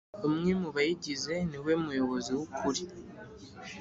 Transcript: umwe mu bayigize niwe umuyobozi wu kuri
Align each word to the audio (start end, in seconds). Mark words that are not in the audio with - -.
umwe 0.27 0.51
mu 0.61 0.69
bayigize 0.75 1.33
niwe 1.49 1.71
umuyobozi 1.81 2.31
wu 2.37 2.45
kuri 2.57 2.83